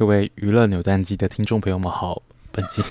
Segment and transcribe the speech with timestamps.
[0.00, 2.82] 各位娱乐扭蛋机的听众朋友们好，本集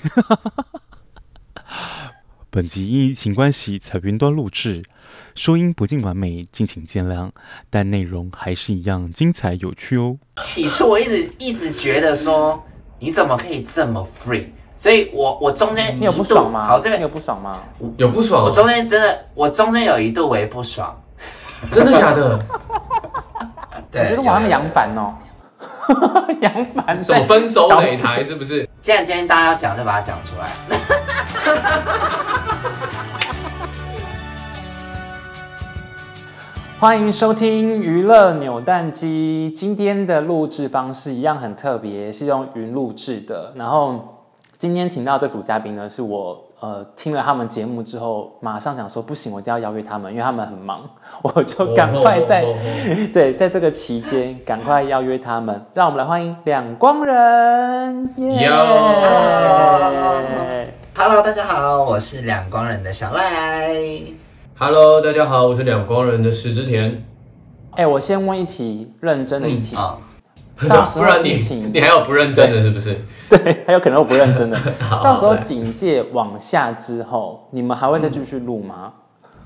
[2.50, 4.84] 本集因疫情关系采云端录制，
[5.34, 7.28] 收音不尽完美，敬请见谅，
[7.68, 10.18] 但内容还是一样精彩有趣哦。
[10.40, 12.62] 起初我一直一直觉得说，
[13.00, 14.46] 你怎么可以这么 free？
[14.76, 16.68] 所以我我中间你有不爽吗？
[16.68, 17.60] 好，这边你有不爽吗？
[17.96, 20.96] 有不爽，我中间真的，我中间有一度为不爽，
[21.72, 22.38] 真的假的？
[23.90, 25.12] 对，我觉得我好像杨凡哦。
[26.40, 28.68] 杨凡，什么分手擂台是不是？
[28.80, 30.50] 既然今天大家要讲，就把它讲出来。
[36.78, 39.52] 欢迎收听娱乐扭蛋机。
[39.54, 43.52] 今天的录制方式一样很特别，是用云录制的。
[43.54, 44.24] 然后
[44.56, 46.42] 今天请到这组嘉宾呢，是我。
[46.60, 50.82] 呃，听了他们节目之后，马上想说不行，我一定要邀约他们，因为他们很忙，
[51.22, 53.12] 我就赶快在、oh, oh, oh, oh.
[53.14, 55.58] 对，在这个期间赶快邀约他们。
[55.72, 58.14] 让我们来欢迎两光人。
[58.18, 58.50] 哟
[60.94, 63.70] Hello，大家好，我是两光人的小赖。
[64.58, 67.02] Hello，大家好，我是两光人的石之田。
[67.76, 69.76] 哎，我先问一题，认真的一题。
[69.78, 69.96] 嗯
[70.94, 71.36] 不然你
[71.72, 72.96] 你还有不认真的是不是？
[73.28, 74.58] 对， 还有可能我不认真的。
[75.02, 78.92] 到时候警戒往下之后，你们还会再继续录吗？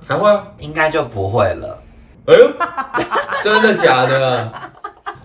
[0.06, 1.78] 还会啊，应该就不会了。
[2.26, 2.50] 哎呦，
[3.42, 4.52] 真的假的？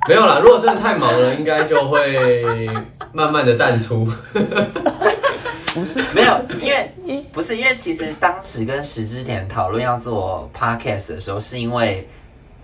[0.07, 2.67] 没有啦，如果真的太忙了，应该就会
[3.11, 4.07] 慢慢的淡出。
[5.73, 12.07] 不是，没有，因为不是因为其实当时跟石之田讨论要做 podcast 的时候，是因为。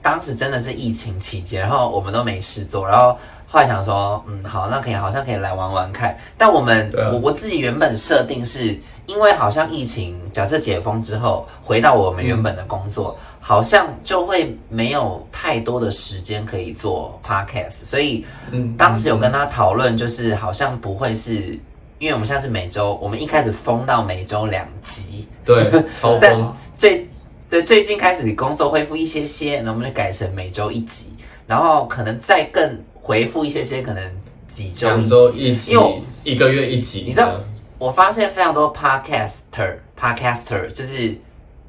[0.06, 3.17] 当时真的是疫情期间，然后我们都没事做，然后
[3.48, 6.16] 后来想说，嗯，好，那可以，好像可以来玩玩看。
[6.38, 21.59] 但我们，啊、我我自己原本设定是，因为好像疫情，假设解封之后回到我们原本的工作，嗯、好像就会没有太多的时间可以做 podcast，所以，嗯，当时有跟他讨论，就是好像不会是，
[21.98, 27.09] 因为我们现在是每周，我们一开始封到每周两集，对，超 封，最。
[27.48, 31.14] 对，最近开始工作恢复一些些，能不能改成每周一集，
[31.45, 37.04] 然后可能再更回复一些些，可能几周一集，两周一集，因为一个月一集。
[37.05, 37.39] 你知道，
[37.78, 41.16] 我发现非常多 podcaster，podcaster 就是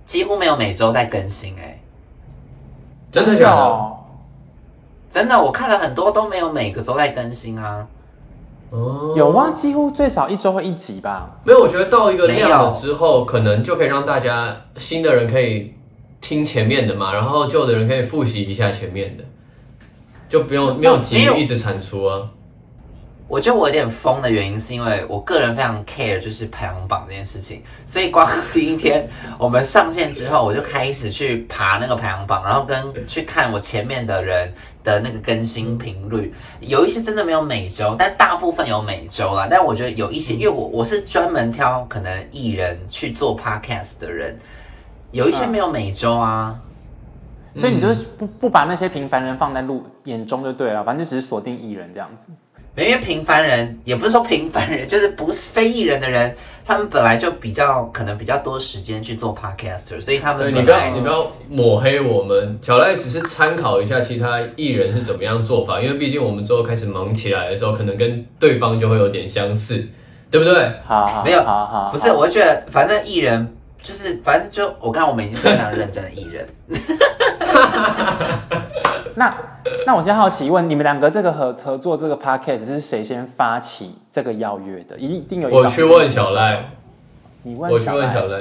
[0.04, 1.78] 几乎没有每周在更新，哎，
[3.12, 3.92] 真的假的？
[5.10, 7.86] 真的，我看了很多都没有每个周在更新啊。
[8.71, 11.38] 哦，有啊，几乎最少一周会一集吧。
[11.44, 15.72] 没有，我觉得到一个量了之后，可能就可以让大家新的人可以
[16.21, 19.25] 听前面的嘛，然后旧的人可以复习一下前面的，
[20.28, 22.28] 就不用没有急于一直产出啊。
[23.28, 34.53] 我觉得我有点疯的原因是因为我个人非常 care 就是排行榜这件事情，所以光第一天我们上线之后，我就开始去爬那个排行榜，然后跟去看我前面的人
[34.84, 39.48] 的那个更新频率，有一些真的没有每周，但大部分有每周啦。
[39.50, 44.38] 但我觉得有一些，因为我我是专门挑可能艺人去做 podcast 的人，
[45.10, 46.56] 有一些没有每周啊，
[47.54, 52.31] 嗯、所以你就是不不把那些平凡人放在路眼中就对了，反正就只是锁定艺人这样子。
[52.84, 69.86] 因为平凡人也不是说平凡人， 就是不是非艺人的人，他们本来就比较可能比较多时间去做 podcaster，所以他们你不要你不要抹黑我们，小赖只是参考一下其他艺人是怎么样做法，因为毕竟我们之后开始忙起来的时候，可能跟对方就会有点相似，
[70.31, 70.70] 对不对？
[70.84, 76.47] 好，好，没有，好好，不是，我觉得反正艺人就是反正就我看我们已经是非常认真的艺人。
[79.19, 79.34] 那
[79.87, 84.94] 那我先好奇问你们两个，这个合合作这个 podcast 是谁先发起这个邀约的？
[84.99, 85.53] 一定有一。
[85.54, 86.72] 我去问小赖。
[87.43, 87.71] 你问。
[87.71, 88.38] 我去问小赖。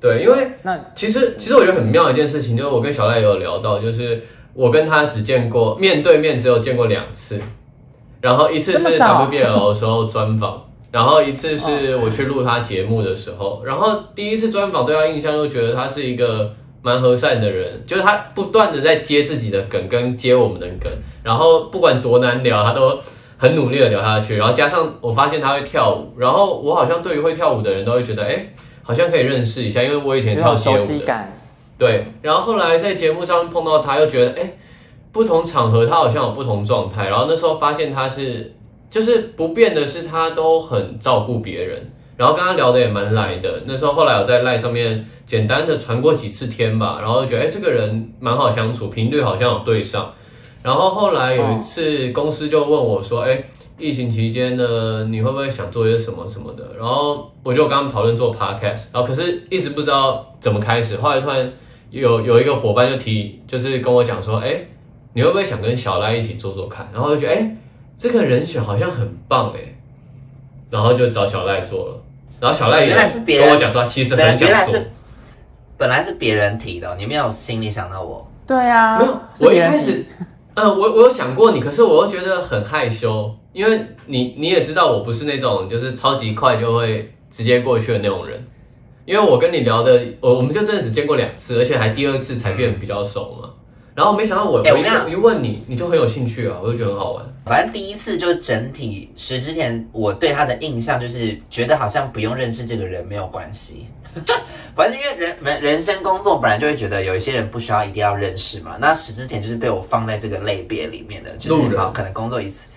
[0.00, 4.22] 对，因为那其实其实我觉得很妙一件事情，就是我跟小赖也有聊到，就是
[4.54, 7.40] 我跟他只见过面对面，只有见过两次，
[8.20, 16.54] 然后一次是 WBL 的时候专访，然后一次是我去录他节目的时候，然后第一次专访对他印象就觉得他是一个。
[16.82, 20.90] 蛮和善的人，就是他不断的在接自己的梗跟接我们的梗，
[21.22, 22.98] 然后不管多难聊，他都
[23.36, 24.36] 很努力的聊下去。
[24.36, 28.46] 然后加上我发现他会跳舞，然后我好像对于会跳舞的人都会觉得，哎，
[28.82, 30.78] 好像可以认识一下，因为我以前跳街舞的。
[30.78, 31.32] 熟悉感。
[31.76, 34.52] 对，然后后来在节目上碰到他，又觉得，哎，
[35.12, 37.08] 不同场合他好像有不同状态。
[37.08, 38.52] 然后那时候发现他是，
[38.90, 41.90] 就是不变的是他都很照顾别人。
[42.18, 50.12] 然后跟他聊得也蛮来的，那时候后来我在赖上面简单的传过几次天吧，然后就觉得哎，这个人蛮好相处，频率好像有对上。
[50.62, 53.42] 然后后来有一次公司就问我说，哎，
[53.78, 56.64] 疫情期间呢，你会不会想做一些什么什么的？
[56.76, 60.96] 然后我就跟他们讨论做 podcast，然后可是一直不知道怎么开始。
[60.96, 61.50] 后来突然
[61.90, 64.66] 有有一个伙伴就提，就是跟我讲说，哎，
[65.12, 66.90] 你会不会想跟小赖一起做做看？
[66.92, 67.54] 然后就觉得哎。
[68.00, 69.76] 这个人选好像很棒哎，
[70.70, 72.00] 然后就找小赖做了。
[72.40, 74.80] 然后小赖原来是别人跟我讲说，其实很想做。
[75.76, 78.28] 本来是别人提的，你没有心里想到我。
[78.46, 79.20] 对啊，没有。
[79.42, 80.04] 我一开始，
[80.54, 88.44] 呃，我我有想过你，可是我又觉得很害羞，因为你你也知道我不是那种就是超级快就会直接过去的那种人。
[89.04, 93.37] 因为我跟你聊的，我我们就真的只见过两次，而且还第二次才变比较熟嘛。
[93.98, 97.26] 然后没想到我、欸、我一我一问你，你就很有兴趣啊，我就觉得很好玩。
[97.44, 103.88] 反正第一次就整体石之前，我对他的印象就是觉得好像不用认识这个人没有关系。
[104.76, 108.76] 反正因为人人人生工作本来就会觉得有一些人不需要一定要认识嘛。
[108.80, 112.68] 那石之前就是被我放在这个类别里面的，就是好可能工作一次。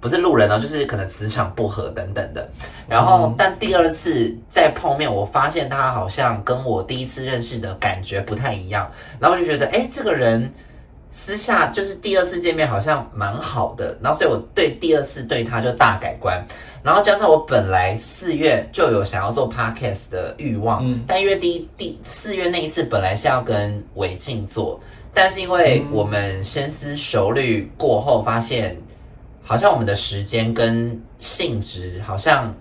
[0.00, 2.48] 不是路人哦，就是可能磁场不合等等的。
[2.88, 8.88] 然后，但第二次再碰面，我发现他好像跟我第一次认识的感觉不太一样。
[9.18, 10.48] 然后我就觉得，哎，这个人
[11.10, 13.98] 私下就是第二次见面好像蛮好的。
[14.02, 16.44] 然后，所以我对第二次对他就大改观。
[16.82, 24.80] 然后加上我本来四月就有想要做 podcast 的欲望，嗯、但因为第一第四月那一次本来是要跟伟静做，
[25.12, 28.76] 但是因为我们深思熟虑过后发现。
[29.42, 32.54] 好像我们的时间跟性质好像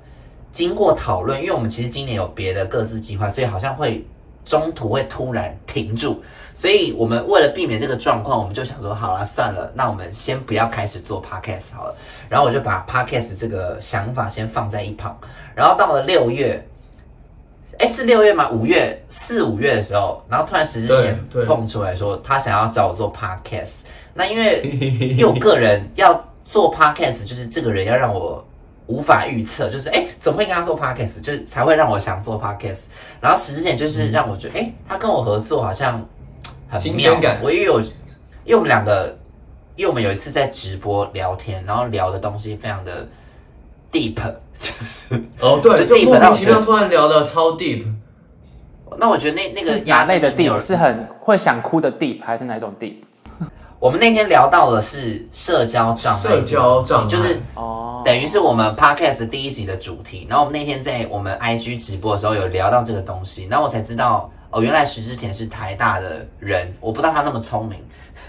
[0.53, 4.07] 经过讨论，因为我们其实今年有别的各自计划，所以好像会
[4.47, 6.23] 中途会突然停住。
[6.53, 11.95] 所以我们为了避免这个状况，我们就想说，好了，算了，那我们先不要开始做 podcast 好了。
[12.29, 15.15] 然后我就把 podcast 这个想法先放在一旁。
[15.53, 16.65] 然后到了六月，
[17.77, 18.49] 哎，是六月吗？
[18.49, 23.81] 五月四五月的时候，然后突然石之点蹦出来说，他想要找我做 podcast。
[24.13, 26.23] 那因为因为我个人要。
[26.49, 28.41] 做 podcast 就是这个人要让我
[28.87, 32.79] 无法预测，就是哎，怎么会跟他做 podcast，就是才会让我想做 podcast。
[33.21, 36.03] 然后石之田就是让我觉得，哎、嗯，他跟我合作好像
[36.69, 37.19] 很妙。
[37.41, 37.91] 我因为有，因
[38.47, 39.17] 为我们两个，
[39.75, 43.07] 因为我们有一次在直播聊天，然后聊的东西非常的
[43.91, 44.17] deep。
[45.39, 47.85] 哦，对，就 deep，莫名其妙突然聊的超 deep。
[48.97, 52.95] 那我觉得那那个亚内的 deep 是很会想哭的 deep，还是哪种 deep？
[53.79, 60.25] 我们那天聊到的是社交障碍，社交障碍就是哦，等于是我们 podcast 第一集的主题。
[60.27, 67.77] 然后我们那天在我们 IG 直播的时候有聊到这个东西，然后我才知道哦，原来石之田是台大的人，我不知道他那么聪明。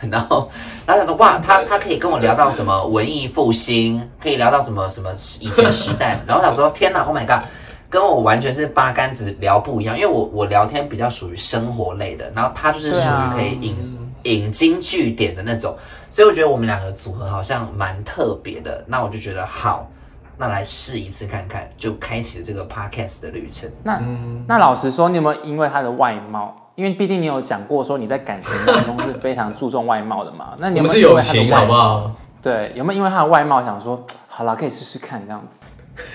[0.10, 0.50] 然后，
[0.86, 5.10] 然后想说哇，他他可以跟我聊到什么文艺复兴，可以聊到什么什么
[5.40, 6.20] 以前时代。
[6.28, 7.48] 然后想说天哪，Oh my god，
[7.88, 13.98] 跟我完全是八竿子聊不一样，因为我我聊天比较属于生活类的，然后他就是属于可以引。
[14.34, 15.76] 引经据典的那种，
[16.10, 18.84] 所以我觉得我们两个组合好像蛮特别的。
[18.86, 19.90] 那我就觉得好，
[20.36, 23.70] 那来试一次看看，就开启了这个 podcast 的旅程。
[23.82, 26.54] 那、嗯、那老实说，你有没有因为他的外貌？
[26.74, 30.54] 因为毕竟你有讲过说你在感情当中是非常注重外貌的嘛。
[30.60, 31.56] 那你有没有因为他的外貌？
[31.56, 32.12] 好不好？
[32.40, 35.44] 对，有没有因为他的外貌想说，好了，可以试试看这样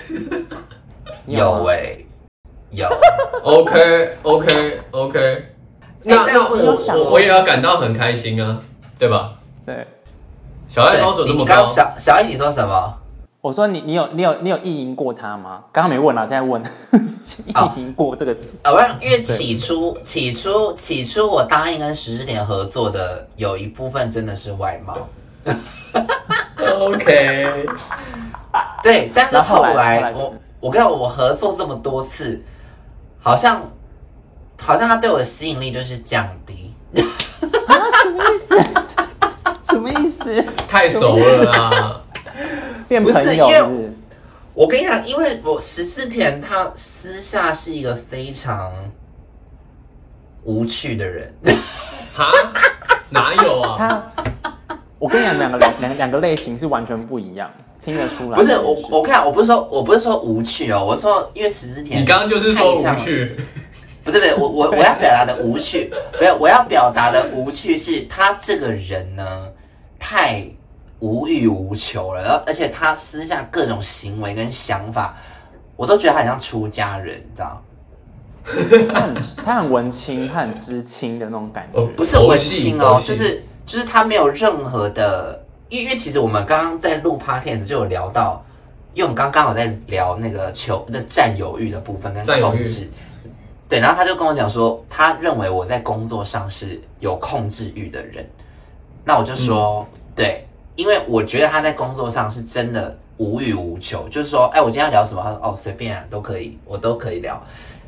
[0.08, 0.46] 子？
[1.26, 2.06] 有哎、欸，
[2.70, 2.88] 有。
[3.44, 5.53] OK OK OK。
[6.06, 8.60] 那那我我我也要感到很开心啊，
[8.98, 9.32] 对吧？
[9.64, 9.86] 对，
[10.68, 11.66] 小爱标准这么高。
[11.66, 12.94] 小小爱，你说什么？
[13.40, 15.64] 我说你你有你有你有意淫过他吗？
[15.72, 16.62] 刚刚没问啊，现在问。
[17.46, 18.70] 意淫过这个字啊？
[18.72, 25.08] 我因为起初起初起初我答应跟十之年合作的有一部分真的是外貌。
[26.80, 27.66] OK。
[28.82, 32.44] 对，但是后来，后来我我跟我合作这么多次，
[33.22, 33.62] 好像。
[34.60, 38.58] 好像他对我的吸引力就是降低，啊，什么意思？
[39.70, 40.44] 什么意思？
[40.68, 42.00] 太熟了啦，
[42.88, 43.36] 变朋友是不是？
[43.36, 43.90] 因为
[44.54, 48.72] 我跟你讲，因为我十四田他私下是一个非常
[50.44, 51.34] 无趣的人，
[52.14, 52.30] 哈？
[53.10, 53.76] 哪有啊？
[53.76, 54.24] 他，
[54.98, 57.50] 我跟你讲，两个两两两个类型是完全不一样，
[57.84, 58.38] 听得出来。
[58.38, 63.36] 不是我，我看我不是说我不是说无趣哦，我说因为十四田，你刚刚就是说无趣。
[64.04, 69.48] 不是不是，我我我要表达的无趣，不要我要表达的无趣是他这个人呢，
[69.98, 70.46] 太
[71.00, 75.16] 无欲无求了，而而且他私下各种行为跟想法，
[75.74, 77.62] 我都觉得他很像出家人，你知道？
[78.92, 88.44] 他很他很文青，他很知青的那种感觉，不是文青哦，就是就是他没有任何的，因为其实我们刚刚在录 podcast 就有聊到，
[88.92, 92.90] 因为我们刚刚好在聊那个求那占有欲的部分跟控制。
[93.68, 98.28] 对，然后他就跟我讲说，他认为我在工作上是有控制欲的人。
[99.04, 105.22] 那我就说，嗯、对，因为我觉得他在工作上是真的无欲无求，就是说，哎，我今天要聊什么？
[105.22, 107.42] 他说，哦，随便啊，都可以，我都可以聊。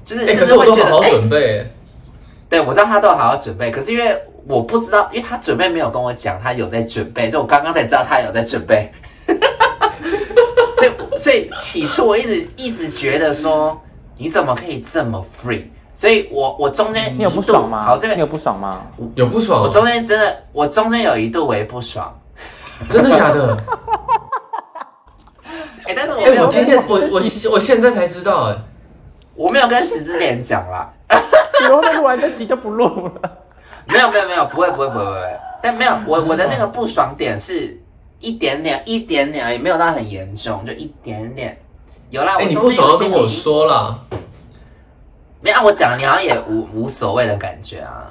[0.04, 1.66] 就是，就是我觉得，好好准备。
[2.48, 4.16] 对，我知道他都好好准备，可是因为
[4.46, 8.90] 我不知道，因为他准备没有跟我讲，他有在准备，就我刚刚才知道他有在准备。
[10.76, 13.80] 所以所以起初我一直一直觉得说，
[14.16, 15.64] 你怎么可以这么 free？
[15.94, 17.84] 所以我我中间你有不爽吗？
[17.84, 18.82] 好，这边你有不爽吗？
[19.14, 19.62] 有不爽。
[19.62, 22.14] 我中间真的，我中间有一度我也不爽，
[22.90, 23.56] 真的假的？
[25.86, 28.56] 哎、欸，但是我没有、欸、我今天我我我现在才知道哎，
[29.34, 30.92] 我没有跟石之莲讲啦。
[31.62, 33.12] 以后录完这集就不录了。
[33.86, 35.38] 没有没有没有，不会不会不会不会。
[35.62, 37.80] 但没有我我的那个不爽点是
[38.20, 41.56] 一点点一点点而已，没有到很严重，就一点点。
[42.10, 43.98] 有啦，哎、欸，你不爽要跟我说啦。
[45.40, 48.10] 没按我讲，你好像也无无所谓的感觉啊。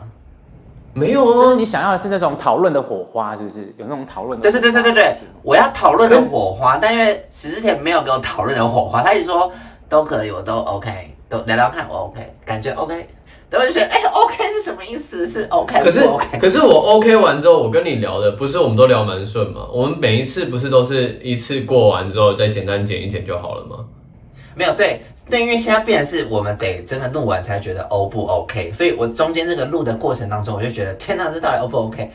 [0.93, 3.73] 没有啊，就是你想要的是那种讨论的火花，是不是？
[3.77, 4.61] 有那种讨论的火花。
[4.61, 9.51] 对对对对对对，我要讨论的火花，但因为石之田没有给我讨论的火花，他一直说
[9.89, 13.07] 都可以，我都 OK，都聊聊看，我 OK，感觉 OK。
[13.49, 15.27] 然后就觉得，哎，OK 是什么意思？
[15.27, 16.39] 是 OK，可是 OK。
[16.39, 19.67] 可是我 OK 完之后，我跟你聊的不是我们都聊蛮顺吗？
[19.71, 23.85] 我们每一次不是都是一次过完之后再简单剪一剪就好了吗？
[24.55, 25.01] 没有，对。
[25.27, 32.11] 对，因为现在变的是我们得真的录完才觉得 O 不 OK，所以我中间这个录的过程当中，我就觉得天哪，这到底 O 不 OK？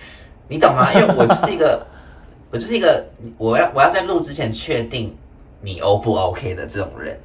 [0.46, 0.92] 你懂吗？
[0.94, 1.84] 因为我就是一个，
[2.52, 3.04] 我就是一个，
[3.36, 5.12] 我要我要在录之前确定
[5.60, 7.18] 你 O 不 OK 的这种人。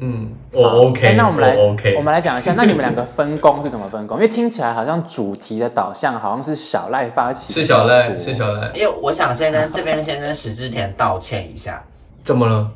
[0.00, 1.14] 嗯，我 OK。
[1.16, 4.16] 那我们来我 OK，我们来讲一下，那你们两个分工是怎么分工？
[4.16, 8.70] 因为听起来好像主题的导向好像是小赖发起，是小赖，是小赖。
[8.74, 11.82] 因为我想先跟这边先跟石之田道歉一下。
[12.24, 12.70] 怎么了？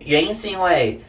[0.00, 1.00] 原因是因为。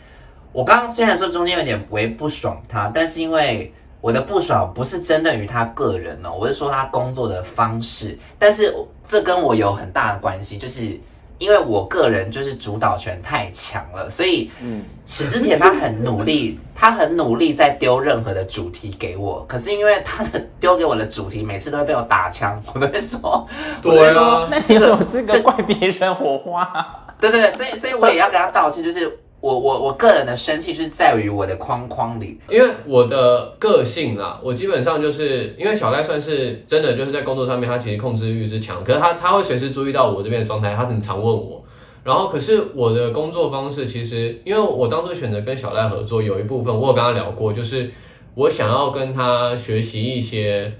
[0.53, 8.73] 我刚刚虽然说中间有点微不爽他，但是因为我的不爽不是针对于他个人哦，我是说他工作的方式，但是
[9.07, 10.99] 这跟我有很大的关系，就是
[11.39, 23.47] 因为我个人就是主导权太强了，所以嗯，史之田他很努力，他很努力在丢任何的主题给我，可是因为他的丢给我的主题每次都会被我打枪，我都会说，
[23.81, 27.05] 对啊，那你有什么资格怪别人火花？
[27.19, 29.19] 对对对，所以所以我也要跟他道歉，就是。
[29.47, 41.63] 我我我个人的生气是在于我的框框里，因为我的个性啦，我基本上就是因为小赖算是真的就是在工作上面，他其实控制欲是强，可是他他会随时注意到我这边的状态，他很常问我。
[42.03, 47.89] 然后可是我的工作方式其实，因为我当初选择跟小赖合作，有一部分我有跟他聊过，就是
[48.35, 50.73] 我想要跟他学习一些，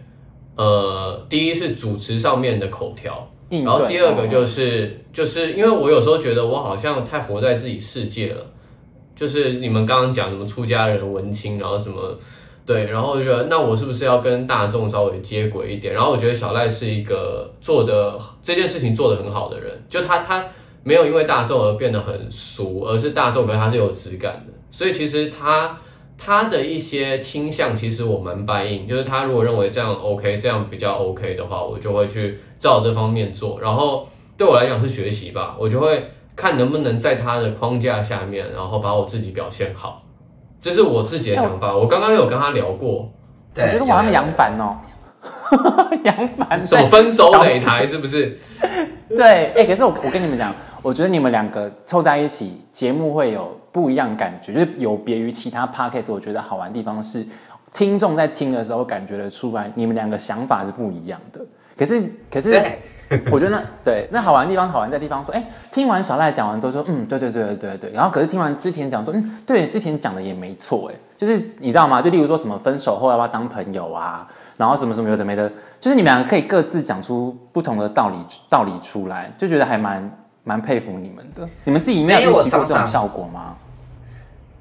[0.57, 3.29] 呃，第一是主持上面的口条。
[3.49, 8.45] 然后第二个就是，就是因为我有时候觉得我好像太活在自己世界了，
[9.17, 12.17] 就是你们刚刚讲什么出家人文青，然后什么
[12.65, 15.93] 对，然后我就觉得那我是不是要跟大众稍微接轨一点？
[15.93, 20.45] 然后我觉得小赖是一个做的这件事情做得很好的人，就他他
[20.83, 25.77] 没有因为大众而变得很俗，而是大众可是他是有质感的，所以其实他。
[26.19, 33.61] 他的一些倾向，其实我蛮 buy in，就是他如果认为这样 OK，这样比较 OK 的话，我就会去照这方面做。
[33.61, 36.03] 然后对我来讲是学习吧，我就会
[36.37, 40.03] 看能不能在他的框架下面，然后把我自己表现好。
[40.61, 41.75] 这是我自己的想法。
[41.75, 43.11] 我刚刚有跟他聊过，
[43.55, 44.77] 我觉得我好像杨凡哦，
[46.05, 48.39] 杨凡什么分手擂台是不是？
[49.09, 53.57] 对，哎、欸，可是我我跟你们讲，我觉得你们两个凑在一起，节目会有。
[53.69, 57.23] 不一样感觉，就是有别于其他 podcast，我觉得好玩的地方是，
[57.71, 61.39] 听众在听的时候感觉得出来，你们两个想法是不一样的。
[61.77, 62.01] 可是，
[62.31, 62.59] 可是，
[63.31, 67.91] 我觉得那对那好玩的地方，好玩的地方说，哎、听完小赖讲完之后说，嗯，对对对对对对。
[67.91, 72.01] 然后，可是听完之前讲说，嗯，对，之前讲的也没错，哎，就是你知道吗？
[72.01, 75.49] 就例如说什么分手后要不要当朋友啊，然后什么什么有的没的，
[75.79, 78.17] 就是你们两个可以各自讲出不同的道理
[78.49, 81.47] 道理出来，就觉得还蛮蛮佩服你们的。
[81.63, 83.55] 你们自己没有预习过这种效果吗？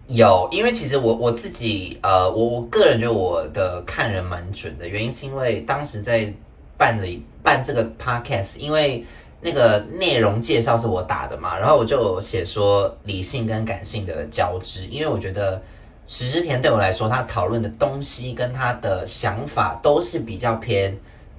[0.06, 6.32] 有，因为其实我我自己，呃，我我个人觉得我的看人蛮准的，原因是因为当时在
[6.76, 9.04] 办理办这个 podcast，因为
[9.40, 15.62] 那个内容介绍是我打的嘛，然后我就写说理性跟感性的交织，因为我觉得
[16.06, 20.96] 石之田对我来说，他讨论的东西跟他的想法都是比较偏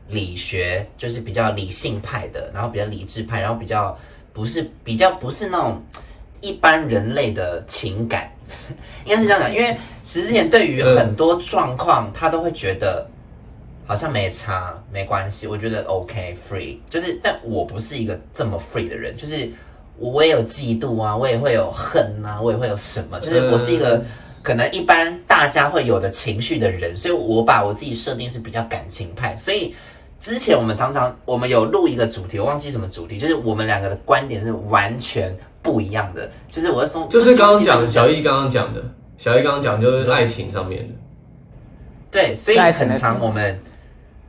[0.10, 3.98] 理学，就是比较理性派的，然后比较理智派，然后比较
[4.32, 5.82] 不是比较不是那种
[6.42, 8.32] 一般人类的情感。
[9.04, 9.76] 应该是这样讲，因为
[10.06, 13.06] 石之田对于很多状况，他都会觉得
[13.88, 15.48] 好像没差，没关系。
[15.48, 19.50] 我觉得 OK free，就是，但我不是一个这么 free 的人，就是
[19.98, 24.04] 我也有嫉妒啊，我也会有恨啊，我也会有什么，就是我是一个
[24.44, 29.36] 可能一般大家会有的情绪的人，所以我把我自己设定是比较感情派。
[29.36, 29.74] 所以
[30.20, 35.36] 之前我们常常我们有录一个主题，我忘记什么主题，就是我们两个的观点是完全。
[35.60, 38.82] 不一样的，就是我要说，就是刚刚讲的小易刚刚讲的，
[39.18, 40.94] 小易刚刚讲就是爱情上面的，
[42.10, 43.60] 对，所以很常我们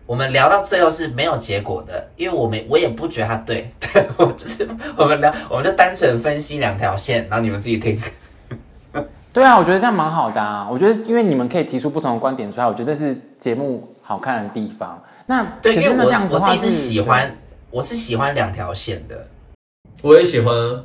[0.08, 8.00] 我们聊到最后是没有结果的，因为我们我也不觉得他对，对我就是我们聊，我们就单纯分析两条线，然后你们自己听。
[9.34, 10.66] 对啊，我觉得这样蛮好的啊。
[10.68, 14.98] 我觉得因为你们可以提出不同的观点出来，我觉得是节目好看的地方。
[15.26, 17.36] 那对，因为我这样子的话我自己是喜欢，
[17.70, 19.26] 我是喜欢两条线的。
[20.00, 20.80] 我也喜欢啊。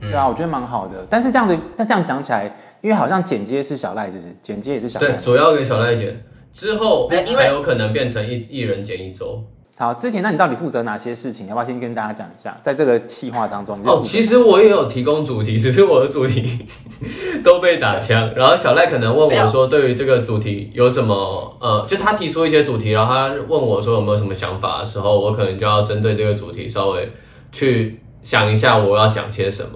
[0.00, 1.06] 对啊，我觉得蛮好的。
[1.10, 5.08] 但是这样的，那这样讲起来，因为好像剪接是小赖，就是剪接也是小赖。
[5.08, 6.18] 对，主要给小赖剪。
[6.52, 9.42] 之后才有可能变成一一人减一周。
[9.78, 11.46] 好，之前那你到底负责哪些事情？
[11.46, 12.54] 要不要先跟大家讲一下？
[12.60, 16.66] 在这个企划当中，哦，其实我也有提供主题，只是我的主题
[17.42, 18.34] 都被打枪。
[18.34, 21.56] 然后小赖可能问我说，对于这个主题有什么？
[21.60, 27.10] 呃，就他提出一些主题，然后他问我说有没有什么想法的时候，我可能就要针对这个主题稍微
[27.50, 29.70] 去想一下我要讲些什么。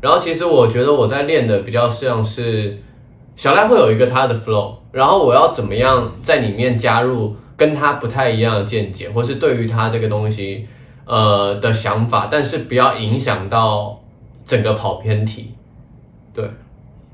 [0.00, 2.78] 然后其实我觉得我在练的比较像是。
[3.36, 10.66] 小赖会有一个他的 flow，然后我要怎么样在里面加入跟他不太一样的见解，或是对于他这个东西
[11.04, 14.00] 呃的想法，但是不要影响到
[14.44, 15.54] 整个跑偏题。
[16.34, 16.48] 对，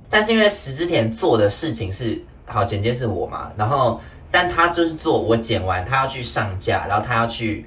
[0.09, 7.67] 但是因为石之田做的事情是好剪接是我嘛，然后但他就是做我剪完，他要去上架，然后他要去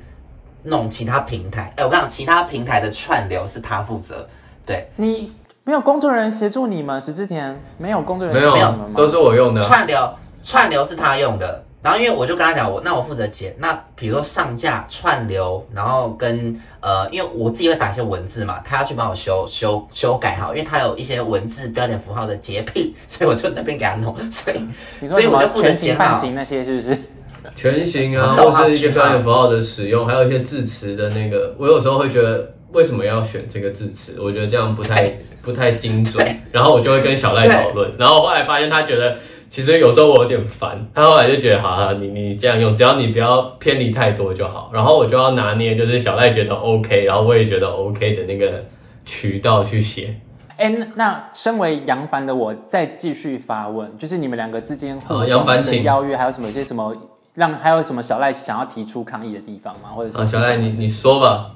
[0.64, 1.74] 弄其他平台。
[1.78, 4.28] 哎，我跟你讲，其他平台的串流是他负责。
[4.66, 5.32] 对你。
[5.70, 8.96] 没有工作人员协助你们，石之田没有工作人员协助你们吗？
[8.98, 9.62] 都是我用的。
[9.62, 10.10] 串流
[10.42, 13.56] 串流是他用的，然后因为我就跟他讲，我那我负责剪。
[13.60, 24.16] 那比如说上架串流，然后跟呃，因为我自己会打一些文字嘛，他要去帮我修修修改好，因为他有一些文字标点符号的洁癖，所以我就那边给他弄。
[24.32, 26.98] 所以所以我就负责剪好那些是不是？
[27.56, 34.20] 全形啊，或是一些标点符号的使用，还有一些字词的那个，我有时候会觉得为什么要选这个字词？
[34.22, 35.12] 我觉得这样不太。
[35.42, 39.16] 不太精准， 然后我就会跟小赖讨论，然后后来发现他觉得
[39.50, 48.66] 其实有时候我有点烦，他后来就觉得好好，你你这样用，只要你不要偏离太多就好，然后我就要拿捏就是小赖觉得 OK，然后我也觉得 OK 的那个
[49.06, 50.20] 渠道去写。
[50.58, 56.94] 哎、欸，那身为杨凡的我再继续发问，就是你们两个之间互动的邀约，还有什么一些什么
[57.36, 59.90] 让还有什么小赖想要提出抗议的地方吗？
[59.96, 61.52] 或者是小赖你你说吧。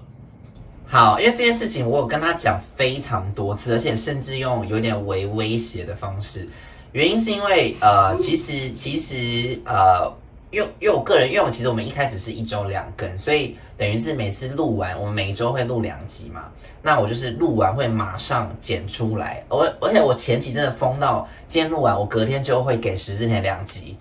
[0.94, 6.48] 好，因为这件事情我有跟他讲非常多次，而且甚至用有点微威胁的方式。
[6.92, 10.14] 原因是因为呃，其实其实呃，
[10.52, 16.44] 因为因为我个人，因为我其实我们一开始是一周两更，所以等于是每次录完，我们每一周会录两集嘛。
[16.84, 23.98] 那我就是录完会马上剪出来，而而且我前期真的疯到今天录完，我隔天就会给十之前两集，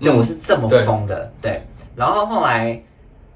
[0.00, 1.62] 就我是这么疯的，嗯、对，对。
[1.94, 2.82] 然后后来。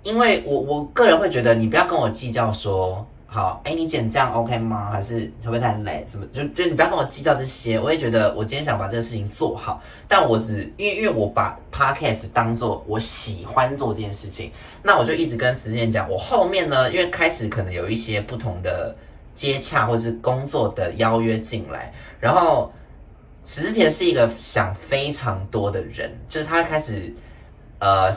[0.05, 4.90] 因为我我个人会觉得，你不要跟我计较说，好，哎，你剪这样 OK 吗？
[4.93, 6.07] 还是会不会太累？
[6.09, 6.27] 什么？
[6.27, 7.81] 就就你不要跟我计较这些。
[7.81, 18.95] 我也觉得，我今天想把这个事情做好，但我只因为因为我把 Podcast 当做我喜欢做这件事情，那我就一直跟石之田讲，我后面呢，因为开始可能有一些不同的
[19.35, 22.71] 接洽或是工作的邀约进来，然后
[23.43, 27.12] 石之田是一个想非常多的人，就是他开始
[27.79, 28.12] 呃。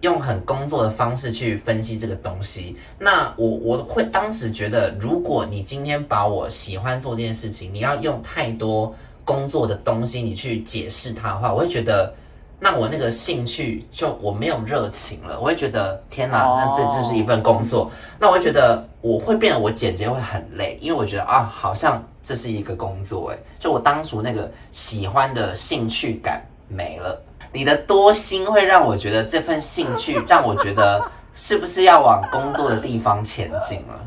[0.00, 12.14] 用很工作的方式去分析这个东西，那我我会当时觉得，如果你今天把我喜欢做这件事情，你要用太多工作的东西，你去解释它的话，我会觉得，
[12.58, 15.38] 那我那个兴趣就我没有热情了。
[15.38, 27.20] 我会觉得，天哪，那这这是一份工作，那我会觉得我会变得我剪辑会很累，因为我觉得啊，好像这是一个工作，诶，就我当初那个喜欢的兴趣感没了。
[27.52, 31.02] 你的多心会让我觉得这份兴趣 让我觉得
[31.34, 34.00] 是不是要往工作的地方前进了？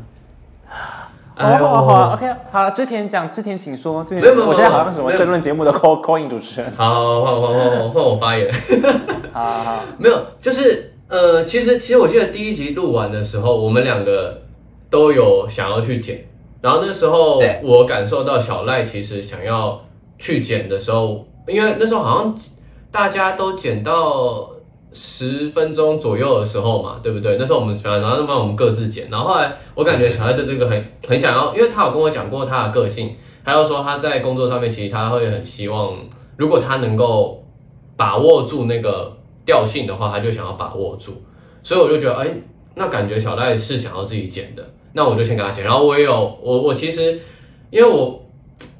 [1.36, 4.06] 好好好，OK，好，之前讲，之前请说。
[4.08, 6.72] 没有没有，我现在好像什么争论节目的 call call in 主持人。
[6.76, 8.54] 好，好，好，换换换换我发言。
[9.32, 14.42] 好好好，没有，就是呃，其实其实我记得第一集录完的时候，我们两个
[14.88, 16.24] 都有想要去剪，
[16.60, 19.82] 然后那时候我感受到小赖其实想要
[20.18, 22.34] 去剪的时候，因为那时候好像。
[22.94, 24.48] 大家都剪到
[24.92, 27.36] 十分钟左右的时候嘛，对不对？
[27.36, 35.92] 那时候我们反正然后就帮我们各自剪，然后后来我感觉小赖对这个很很想要，因为他有跟我讲过他的个性，还有说他在工作上面其实他会很希望，
[36.36, 37.44] 如果他能够
[37.96, 39.12] 把握住那个
[39.44, 41.20] 调性的话，他就想要把握住，
[41.64, 42.28] 所以我就觉得，哎，
[42.76, 47.20] 那感觉小赖是想要自己剪的，那我就先给他剪，然后我也有我我其实
[47.70, 48.20] 因为我。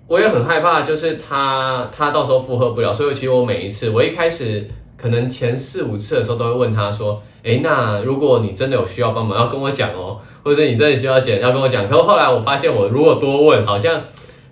[0.06, 14.02] 我也很害怕，就是他他到时候负荷不了，所以其实我每一次，我一开始可能前四五次的时候，都会问他说：“诶，那如果你真的有需要帮忙，要跟我讲哦，或者你真的需要剪，要跟我讲。”可是后来我发现，我如果多问，好像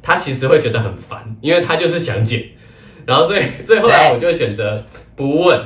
[0.02, 2.42] 他其实会觉得很烦，因为他就是想剪，
[3.04, 4.82] 然后所以 所以后来我就选择
[5.14, 5.60] 不问，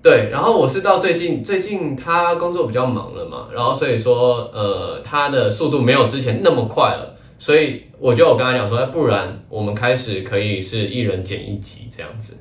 [0.00, 12.36] 对，然后我是到最近，最近他工作比较忙了嘛，然后所以说，呃，他的速度没有之前那么快了，所以我就我跟他讲说，不然我们开始可以是一人剪一集这样子。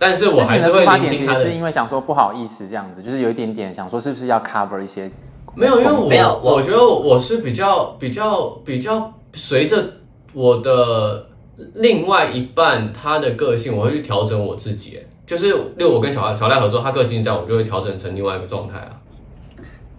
[0.00, 5.10] 但是我还是会聆听他的，是因为想说不好意思这样子，就是有一点点想说是不是要 cover 一些，
[5.56, 9.84] 没有，因为我没有，我觉得我是比较比较比较随着
[10.32, 11.26] 我的
[11.74, 18.90] 另外一半他的个性，我会去调整我自己，就是例如我跟小赖小赖合作，他个性这样，我就会调整成另外一个状态啊。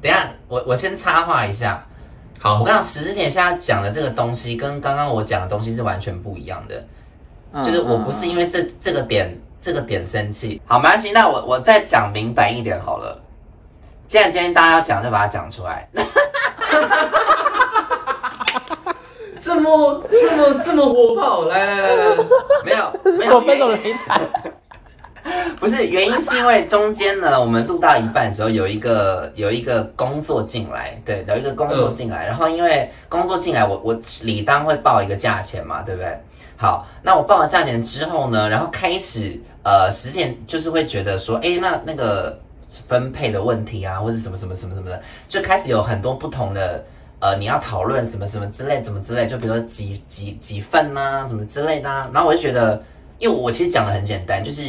[0.01, 1.85] 等一下，我我先插话一下，
[2.39, 6.83] 好，我刚刚十四点现在讲的这个东西，跟刚刚我讲的东西是完全不一样的，
[7.53, 9.39] 嗯、就是我不是因为这这个点。
[9.61, 11.11] 这个点生气，好，没关系。
[11.11, 13.21] 那我我再讲明白一点好了。
[14.07, 15.85] 既然今天大家要讲，就把它讲出来。
[19.41, 22.15] 这么这么这么火爆，来来来来，
[22.63, 24.21] 没有，没有分手的平台。
[25.59, 36.17] 不是，原因是因为中间呢，我们录到一半的时候，有一个有一个工作进来，对，有一个工作进来，然后因为工作进来，我我理当会报一个价钱嘛，对不对？
[36.55, 42.37] 好，那我报了价钱之后呢，然后开始呃，实践就是会觉得说，哎，那那个
[42.87, 46.83] 分配的问题啊，或者什么什么什么什么的，就开始有很多不同的
[47.19, 52.09] 呃，你要讨论什么什么之类，怎么之类，就比如说几几几份呐、啊，什么之类的、啊。
[52.13, 52.81] 然后我就觉得，
[53.19, 54.61] 因为我其实讲的很简单，就是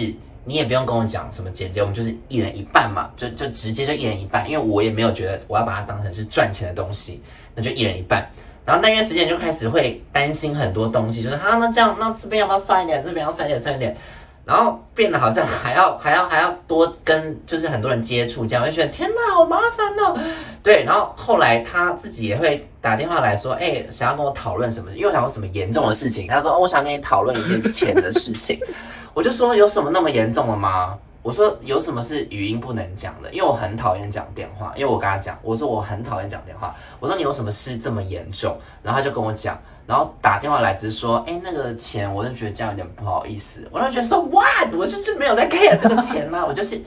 [0.50, 7.22] 你也不用跟我讲什么剪接，我们就是一人一半嘛，就就直接就一人一半，因为我也没有觉得我要把它当成是赚钱的东西，
[7.54, 8.28] 那就一人一半。
[8.66, 13.00] 然后那段时间就开始会担心很多东西，就是啊，那这样那这边要不要算一点？
[13.04, 13.96] 这边要算一点，算一点，
[14.44, 20.18] 然后变得好像还要还要还要多跟就是很多人接触，这样我就觉得天哪，好麻烦哦。
[20.62, 26.26] 对，然后后来他自己也会打电话来说，哎，想要跟我讨论什么，又想有什么严重的事情。
[26.26, 28.58] 他说，哦，我想跟你讨论一件钱的事情。
[29.14, 30.98] 我就说，有什么那么严重了吗？
[31.22, 33.30] 我说有什么是语音不能讲的？
[33.30, 34.72] 因为我很讨厌讲电话。
[34.74, 36.74] 因为我跟他讲，我说我很讨厌讲电话。
[36.98, 38.56] 我说你有什么事这么严重？
[38.82, 43.68] 然后他就跟我讲，然后打电话来只是说，哎，那个钱，我就觉得这样有点不好意思。
[43.70, 44.74] 我就觉得说，what？
[44.74, 46.80] 我就是没有在 care 这个钱啊，我就是，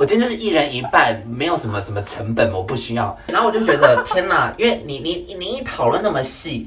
[0.00, 3.14] 我今天就是一人一半，没有什么什么成本，我不需要。
[3.26, 6.66] 然后我就觉得 天哪，因为你你你一讨论那么细。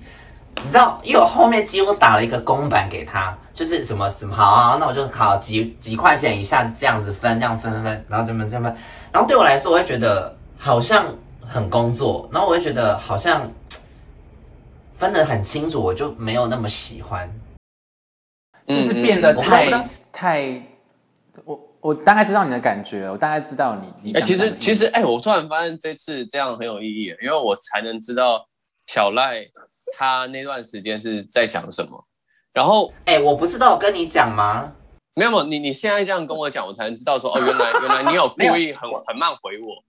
[0.63, 8.71] 你知道，因为我后面几乎打了一个公版给他，就是什么什么好啊，那我就好几几块钱一下子这样子分，这样分分分，然后怎么怎么，
[9.11, 11.07] 然后对我来说，我会觉得好像
[11.41, 13.51] 很工作，然后我会觉得好像
[14.95, 17.27] 分得很清楚，我就没有那么喜欢，
[18.67, 19.65] 就是变得太
[20.11, 20.61] 太，
[21.45, 24.13] 我我大概知道你的感觉，我大概知道你你。
[24.13, 28.47] 哎、欸，其实其实哎、欸，我突然发现这次这样很有意义，因为我才能知道
[28.87, 29.45] 小赖。
[29.95, 32.03] 他那段时间是在想什么？
[32.51, 34.71] 然后，哎、欸，我不是都有跟你讲吗？
[35.13, 39.83] 没有，你你现在这样跟我讲，我才能知道说，哦，原来原来你有 故意很很慢回我。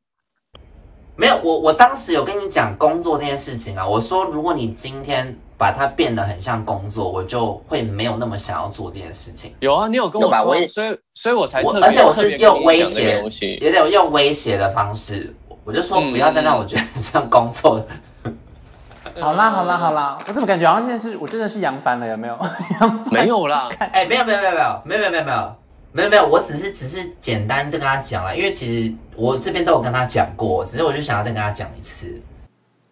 [1.17, 3.87] 没有，我我当时有跟你讲工作这件事情啊。
[3.87, 9.55] 我说，如果你今天把它变得很像工作，我就会没有那么想要做这件事情。
[9.61, 17.83] 有啊，你有跟我说，我也所以所以我才我，而且我是用威胁，也得用威胁的方式，我就说不要再让我觉得像工作。
[17.89, 18.37] 嗯
[19.21, 22.39] 好啦好啦好啦，我怎么感觉好像现在是我真的是扬帆了，有没有？
[23.11, 25.57] 没有啦，哎，没有没有没有没有没有没有没有没有
[25.93, 32.21] 没有没有，我只是只是简单的跟他讲了，因为其实我这边都有跟他讲过，只是我就想要再跟他讲一次。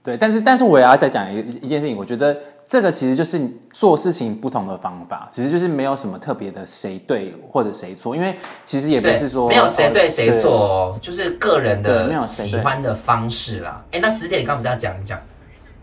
[0.05, 3.41] 对，但是但是我也要再讲一一件事情，我觉得这个其实就是
[3.73, 8.35] 做事情不同的方法，其实就是没有什么特别的谁对或者谁错，因为
[8.65, 13.85] 其实也不是说没有谁对谁错，就是个人的喜欢的方式啦。
[13.93, 15.21] 哎，那十点你刚不是要讲一讲？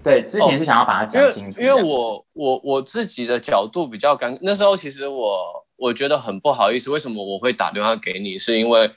[0.01, 5.37] 对，之前是想要把它讲清楚，因为因为我我我自己的角度比较尴，那时候其实我
[5.77, 8.37] 我觉得很不好意思，为什么我会打电话给你？
[8.37, 8.89] 是因为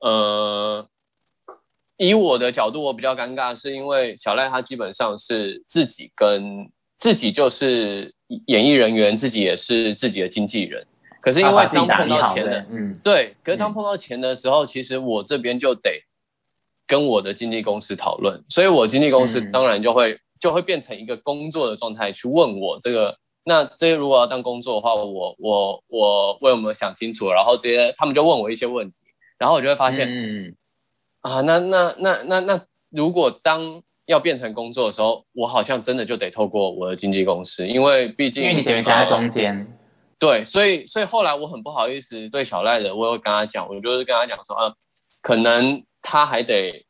[0.00, 0.84] 呃，
[1.98, 8.10] 以我的角度，我比较尴尬，是因为小赖他基本上是自己跟自己就是
[8.46, 10.86] 演艺人员，自己也是自己的经纪人，
[11.20, 16.02] 可是因为当碰到钱的，嗯，对，可是当碰到钱的时候，嗯、其实我这边就得
[16.86, 20.14] 跟我的经纪公司讨论，所以我经纪公司当然就会。
[20.14, 27.28] 嗯就会变成一个工作的状态去问我这个，那这些如果要当工作的话，我我我我有没有想清楚？
[27.28, 29.00] 然后这些他们就问我一些问题，
[29.36, 30.54] 然后我就会发现，嗯
[31.20, 39.66] 啊，那那那那那如果当要变成工作的时候，我好像真的就得透过我的经纪公司，因为毕竟因为你等于夹在中间，
[40.18, 44.72] 对，所以所以后来我很不好意思对小赖的，我有跟他讲，我就是跟他讲说，啊，
[45.20, 46.84] 可能他还得。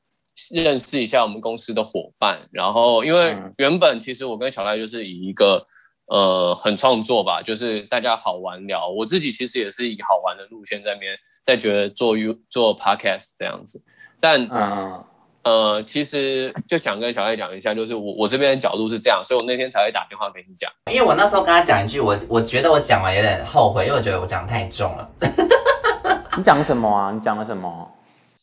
[0.53, 5.67] 认识一下我们公司的伙伴，然后因为原本其实我跟小赖就是以一个
[6.07, 8.89] 呃很创作吧，就是大家好玩聊。
[8.89, 13.83] 我自己其实也是以好玩的路线在面，在觉得做 U 做 Podcast 这样子，
[14.21, 15.05] 但嗯。
[15.45, 20.71] 呃，其实就想跟小爱讲一下，就是我我这边的角度是这样，所以我那天才会打电话给你讲。
[20.93, 25.09] 因为我那时候跟他讲一句，我我觉得我讲完有点后悔，因为我觉得我讲太重了。
[26.37, 27.11] 你讲什么啊？
[27.15, 27.91] 你讲了什么？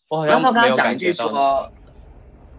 [0.07, 1.69] 我好像没有感觉到。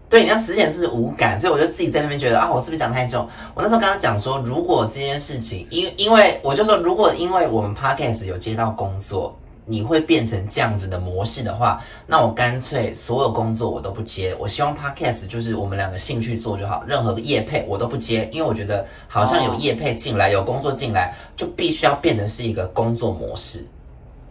[0.07, 3.27] 对，你要实践是无感，所以我就自己在那边觉得啊，我是不是讲太重？
[3.53, 9.37] 我那时候跟他讲说，如果这件事情，因因为我就说，如果因为我们 Podcast 有接到工作。
[9.69, 14.33] 你会变成这样子的模式的话，那我干脆所有工作我都不接。
[14.39, 23.67] 我希望 Podcast 就是我们两个兴趣做就好，任何业配我都不接，因为我觉得好像有业配进来，有工作进来，就必须要变成是一个工作模式。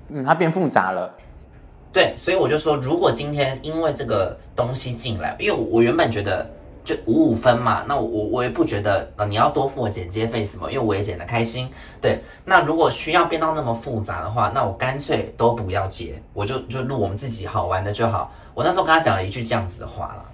[0.08, 1.14] 嗯，它变复杂了。
[1.92, 6.50] 对，所以我就说，如果今天因为这个东西进来，因为我原本觉得。
[6.86, 11.68] 就五五分嘛，那我我也不觉得呃你要多付我剪接费什么，因为我也剪得开心。
[12.00, 18.32] 对，那如果需要变到那么复杂的话，那我干脆都不要接，我就就录我们自己好玩的就好。
[18.54, 20.24] 我那时候跟他讲了一句这样子的话了。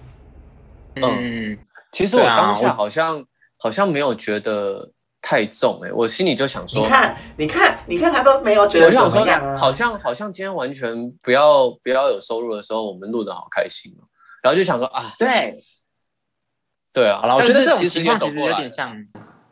[0.97, 1.57] 嗯，
[1.91, 3.25] 其实我当下好像、啊、
[3.57, 4.91] 好像没有觉得
[5.23, 14.05] 太重哎、欸，我心里就想说，你看你看你看他都没有觉得怎么样、啊、好像好像今天完全不要不要有收入的时候，我们录的好开心哦，
[14.43, 15.55] 然后就想说啊，对。
[16.93, 18.95] 对啊，好了，我觉得这种情况其实有点像，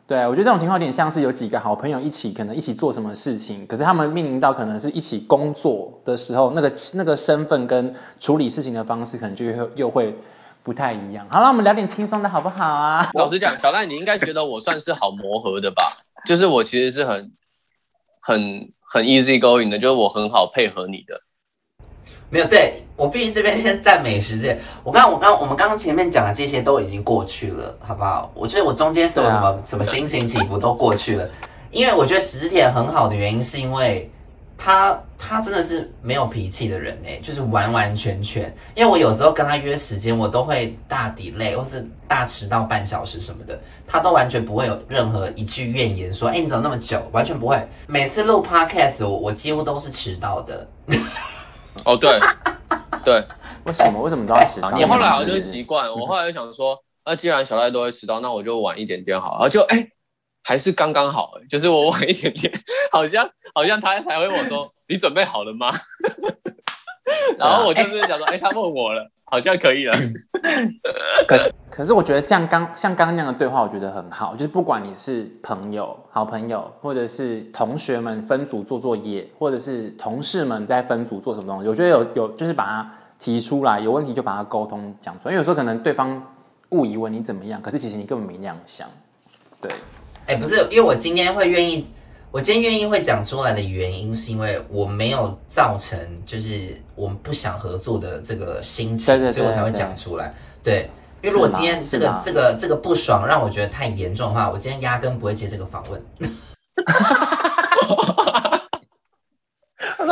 [0.05, 10.15] 对，我觉得这种情况有点像是有几个好朋友一起，可能一起做什么事情，可是他们面临到可能是一起工作的时候，那个那个身份跟处理事情的方式，可能就会又会
[10.61, 11.25] 不太一样。
[11.31, 13.09] 好了，我们聊点轻松的好不好啊？
[13.15, 15.83] 老实讲，小赖，你应该觉得我算是好磨合的吧？
[16.25, 17.31] 就是我其实是很
[18.19, 21.21] 很很 easy going 的，就是我很好配合你的。
[22.31, 24.57] 没有，对，我必须这边先赞美时间。
[24.83, 28.31] 我刚刚我刚我们刚刚前面讲的这些都已经过去了，好不好？
[28.33, 31.29] 我觉得我中间所有什么、什么心情起伏都过去了，
[31.71, 34.09] 因为我觉得石田很好的原因是因为
[34.57, 38.43] 他他真的是没有脾气的人哎，就是完完全全。
[38.75, 47.01] 因为我有时候跟他约时间，我都会大 delay 或是大迟到半小时什么的，他都完全不会有任何一句怨言说，哎，你怎么那么久？
[47.11, 47.59] 完全不会。
[47.87, 50.65] 每次录 podcast 我我几乎都是迟到的。
[51.85, 52.19] 哦，对，
[53.03, 53.23] 对，
[53.65, 54.01] 为什么？
[54.01, 54.71] 为什么都要迟到？
[54.71, 59.87] 你后来好像就习惯， 我后来就想说，那既然小赖都会迟到，那我就晚一点点好，然后就哎，
[60.43, 62.53] 还是刚刚好，就是我晚一点点，
[62.91, 65.71] 好像好像他才会问我说，你准备好了吗？
[67.37, 69.09] 然后我就是想说，哎，他问我了。
[69.31, 69.95] 好像可以了，
[71.25, 74.33] 可可是我觉得这样刚像刚刚那样的对话，我觉得很好。
[74.35, 85.31] 就是不管你是朋友、好朋友，或者是同学们分组做作业，或者是同事们在分组做什么东西，我觉得有有就是把它提出来，有问题就把它沟通讲出来。
[85.31, 86.21] 因为有时候可能对方
[86.71, 88.89] 误以为你怎么样，可是其实你根本没那样想。
[89.61, 89.71] 对，
[90.27, 91.87] 哎、欸，不是，因为我今天会愿意。
[92.31, 100.33] 我今天愿意会讲出来的原因，是因为我没有造成就是我们不想合作的这个心情，对对对对，所以我才会讲出来。
[100.63, 100.89] 对，
[101.21, 106.01] 因为如果今天这个这个这个不爽让我觉得太严重的话，我今天压根不会接这个访问。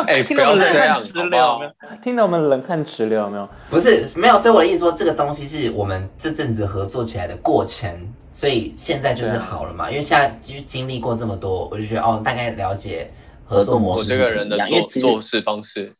[0.10, 1.62] 哎、 欸，不要这样，好好
[2.02, 3.48] 听到我们冷汗直流，有没有？
[3.69, 4.38] 不是，没有。
[4.39, 8.12] 所以我的意思说，这个东西是我们这阵子合作起来的过程。
[8.32, 13.12] 所以现在就是好了嘛，啊、因为现在就经历过这么多，我就觉得哦，大概了解
[13.45, 14.02] 合作模式。
[14.02, 15.93] 我这个人的做做事方式，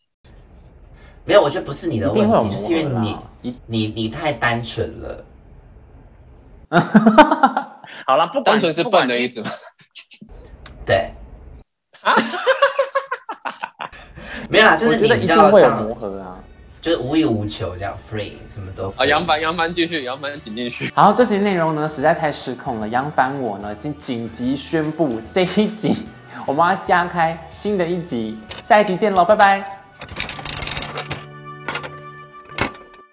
[1.26, 5.26] 没有，我觉得不是你的问题，就是因为你你你你太单纯了。
[8.06, 9.50] 好了，不单纯是笨的意思吗？
[10.86, 11.12] 对。
[12.02, 12.15] 啊？
[14.50, 16.36] 没有啦，就是你一定会有磨合啊。
[16.82, 19.06] 就是无欲无求，这样 free 什么都啊。
[19.06, 20.90] 杨凡，杨凡继续，杨凡请继续。
[20.96, 22.88] 好，这集内容呢实在太失控了。
[22.88, 25.94] 杨凡我呢紧紧急宣布，这一集
[26.46, 30.38] 我们要加开新的一集，下一集见喽，拜拜。